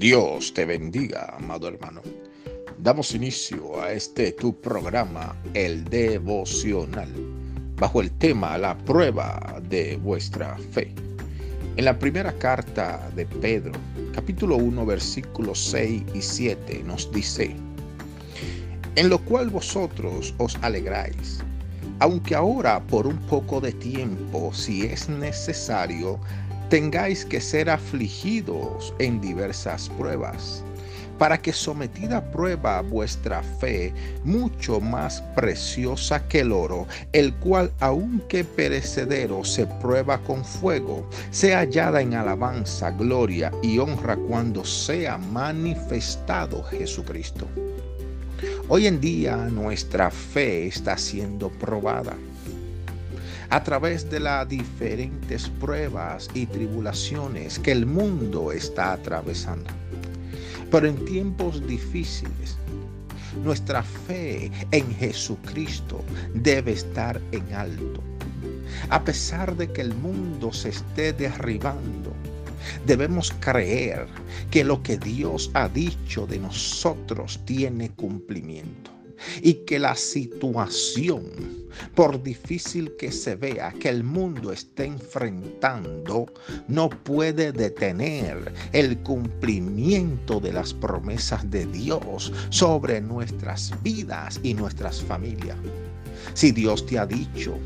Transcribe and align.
Dios 0.00 0.54
te 0.54 0.64
bendiga, 0.64 1.34
amado 1.36 1.68
hermano. 1.68 2.00
Damos 2.78 3.14
inicio 3.14 3.82
a 3.82 3.92
este 3.92 4.32
tu 4.32 4.58
programa, 4.58 5.36
el 5.52 5.84
devocional, 5.84 7.12
bajo 7.76 8.00
el 8.00 8.10
tema 8.12 8.56
La 8.56 8.78
prueba 8.78 9.60
de 9.68 9.98
vuestra 9.98 10.56
fe. 10.72 10.94
En 11.76 11.84
la 11.84 11.98
primera 11.98 12.32
carta 12.32 13.10
de 13.14 13.26
Pedro, 13.26 13.72
capítulo 14.14 14.56
1, 14.56 14.86
versículos 14.86 15.62
6 15.66 16.02
y 16.14 16.22
7, 16.22 16.82
nos 16.86 17.12
dice, 17.12 17.54
en 18.96 19.10
lo 19.10 19.22
cual 19.26 19.50
vosotros 19.50 20.34
os 20.38 20.56
alegráis, 20.62 21.40
aunque 21.98 22.34
ahora 22.34 22.80
por 22.86 23.06
un 23.06 23.18
poco 23.26 23.60
de 23.60 23.72
tiempo, 23.72 24.50
si 24.54 24.86
es 24.86 25.10
necesario, 25.10 26.18
tengáis 26.70 27.24
que 27.24 27.40
ser 27.40 27.68
afligidos 27.68 28.94
en 29.00 29.20
diversas 29.20 29.88
pruebas, 29.98 30.62
para 31.18 31.36
que 31.36 31.52
sometida 31.52 32.18
a 32.18 32.30
prueba 32.30 32.80
vuestra 32.80 33.42
fe, 33.42 33.92
mucho 34.22 34.80
más 34.80 35.20
preciosa 35.34 36.28
que 36.28 36.40
el 36.40 36.52
oro, 36.52 36.86
el 37.12 37.34
cual 37.34 37.72
aunque 37.80 38.44
perecedero 38.44 39.44
se 39.44 39.66
prueba 39.66 40.18
con 40.18 40.44
fuego, 40.44 41.10
sea 41.32 41.58
hallada 41.58 42.02
en 42.02 42.14
alabanza, 42.14 42.92
gloria 42.92 43.50
y 43.62 43.78
honra 43.78 44.16
cuando 44.16 44.64
sea 44.64 45.18
manifestado 45.18 46.62
Jesucristo. 46.62 47.48
Hoy 48.68 48.86
en 48.86 49.00
día 49.00 49.36
nuestra 49.36 50.08
fe 50.12 50.68
está 50.68 50.96
siendo 50.96 51.48
probada 51.50 52.16
a 53.50 53.64
través 53.64 54.08
de 54.08 54.20
las 54.20 54.48
diferentes 54.48 55.48
pruebas 55.48 56.30
y 56.34 56.46
tribulaciones 56.46 57.58
que 57.58 57.72
el 57.72 57.84
mundo 57.84 58.52
está 58.52 58.92
atravesando. 58.92 59.70
Pero 60.70 60.86
en 60.86 61.04
tiempos 61.04 61.66
difíciles, 61.66 62.56
nuestra 63.42 63.82
fe 63.82 64.52
en 64.70 64.94
Jesucristo 64.94 66.04
debe 66.32 66.72
estar 66.72 67.20
en 67.32 67.52
alto. 67.52 68.02
A 68.88 69.02
pesar 69.02 69.56
de 69.56 69.68
que 69.72 69.80
el 69.80 69.94
mundo 69.94 70.52
se 70.52 70.68
esté 70.68 71.12
derribando, 71.12 72.14
debemos 72.86 73.32
creer 73.40 74.06
que 74.52 74.62
lo 74.62 74.80
que 74.82 74.96
Dios 74.96 75.50
ha 75.54 75.68
dicho 75.68 76.24
de 76.26 76.38
nosotros 76.38 77.40
tiene 77.44 77.90
cumplimiento 77.90 78.99
y 79.42 79.54
que 79.64 79.78
la 79.78 79.94
situación, 79.94 81.24
por 81.94 82.22
difícil 82.22 82.92
que 82.96 83.12
se 83.12 83.36
vea 83.36 83.72
que 83.72 83.88
el 83.88 84.04
mundo 84.04 84.52
esté 84.52 84.84
enfrentando, 84.84 86.26
no 86.68 86.90
puede 86.90 87.52
detener 87.52 88.52
el 88.72 88.98
cumplimiento 88.98 90.40
de 90.40 90.52
las 90.52 90.74
promesas 90.74 91.48
de 91.50 91.66
Dios 91.66 92.32
sobre 92.50 93.00
nuestras 93.00 93.72
vidas 93.82 94.40
y 94.42 94.54
nuestras 94.54 95.00
familias. 95.02 95.56
Si 96.34 96.52
Dios 96.52 96.86
te 96.86 96.98
ha 96.98 97.06
dicho, 97.06 97.58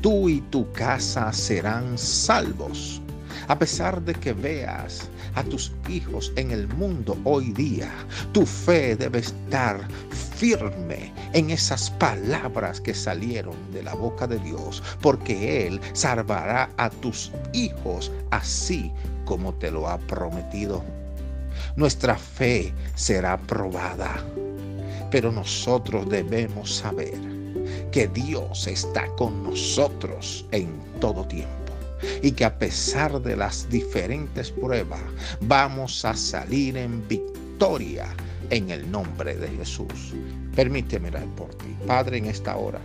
tú 0.00 0.28
y 0.28 0.40
tu 0.50 0.70
casa 0.72 1.32
serán 1.32 1.96
salvos, 1.98 3.00
a 3.48 3.58
pesar 3.58 4.02
de 4.02 4.14
que 4.14 4.32
veas 4.32 5.08
a 5.34 5.42
tus 5.42 5.72
hijos 5.88 6.32
en 6.36 6.50
el 6.50 6.68
mundo 6.68 7.18
hoy 7.24 7.52
día, 7.52 7.90
tu 8.32 8.46
fe 8.46 8.96
debe 8.96 9.20
estar 9.20 9.86
en 10.42 11.50
esas 11.50 11.88
palabras 11.90 12.80
que 12.80 12.94
salieron 12.94 13.54
de 13.72 13.80
la 13.84 13.94
boca 13.94 14.26
de 14.26 14.40
Dios, 14.40 14.82
porque 15.00 15.68
Él 15.68 15.80
salvará 15.92 16.68
a 16.78 16.90
tus 16.90 17.30
hijos 17.52 18.10
así 18.30 18.92
como 19.24 19.54
te 19.54 19.70
lo 19.70 19.88
ha 19.88 19.98
prometido. 19.98 20.82
Nuestra 21.76 22.16
fe 22.16 22.74
será 22.96 23.38
probada, 23.38 24.16
pero 25.12 25.30
nosotros 25.30 26.08
debemos 26.08 26.74
saber 26.74 27.20
que 27.92 28.08
Dios 28.08 28.66
está 28.66 29.06
con 29.14 29.44
nosotros 29.44 30.44
en 30.50 30.68
todo 31.00 31.24
tiempo 31.24 31.72
y 32.20 32.32
que 32.32 32.44
a 32.44 32.58
pesar 32.58 33.22
de 33.22 33.36
las 33.36 33.68
diferentes 33.70 34.50
pruebas 34.50 35.02
vamos 35.42 36.04
a 36.04 36.16
salir 36.16 36.76
en 36.76 37.06
en 38.50 38.70
el 38.70 38.90
nombre 38.90 39.36
de 39.36 39.46
Jesús. 39.46 40.14
Permíteme 40.56 41.08
orar 41.08 41.26
por 41.36 41.54
ti. 41.54 41.76
Padre, 41.86 42.18
en 42.18 42.26
esta 42.26 42.56
hora 42.56 42.80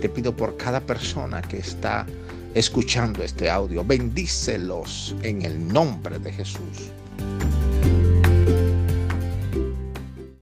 te 0.00 0.08
pido 0.08 0.34
por 0.34 0.56
cada 0.56 0.80
persona 0.80 1.42
que 1.42 1.58
está 1.58 2.06
escuchando 2.54 3.24
este 3.24 3.50
audio, 3.50 3.84
bendícelos 3.84 5.16
en 5.22 5.42
el 5.42 5.66
nombre 5.66 6.20
de 6.20 6.32
Jesús. 6.32 6.92